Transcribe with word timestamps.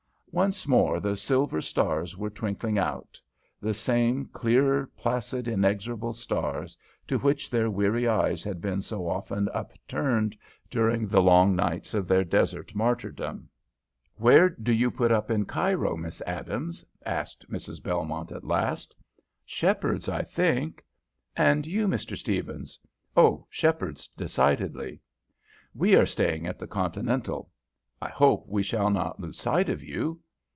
Once 0.33 0.65
more 0.65 1.01
the 1.01 1.13
silver 1.17 1.59
stars 1.59 2.15
were 2.15 2.29
twinkling 2.29 2.77
out, 2.77 3.19
the 3.59 3.73
same 3.73 4.25
clear, 4.27 4.87
placid, 4.95 5.45
inexorable 5.45 6.13
stars 6.13 6.77
to 7.05 7.17
which 7.19 7.49
their 7.49 7.69
weary 7.69 8.07
eyes 8.07 8.41
had 8.41 8.61
been 8.61 8.81
so 8.81 9.09
often 9.09 9.49
upturned 9.53 10.37
during 10.69 11.05
the 11.05 11.21
long 11.21 11.53
nights 11.53 11.93
of 11.93 12.07
their 12.07 12.23
desert 12.23 12.73
martyrdom. 12.73 13.49
"Where 14.15 14.47
do 14.49 14.71
you 14.71 14.89
put 14.89 15.11
up 15.11 15.29
in 15.29 15.43
Cairo, 15.43 15.97
Miss 15.97 16.21
Adams?" 16.25 16.85
asked 17.05 17.45
Mrs. 17.51 17.83
Belmont, 17.83 18.31
at 18.31 18.45
last. 18.45 18.95
"Shepheard's, 19.45 20.07
I 20.07 20.21
think." 20.23 20.81
"And 21.35 21.67
you, 21.67 21.89
Mr. 21.89 22.15
Stephens?" 22.15 22.79
"Oh, 23.17 23.45
Shepheard's, 23.49 24.07
decidedly." 24.15 25.01
"We 25.75 25.97
are 25.97 26.05
staying 26.05 26.47
at 26.47 26.57
the 26.57 26.67
Continental. 26.67 27.49
I 28.03 28.09
hope 28.09 28.47
we 28.47 28.63
shall 28.63 28.89
not 28.89 29.19
lose 29.19 29.37
sight 29.37 29.69
of 29.69 29.83
you." 29.83 30.19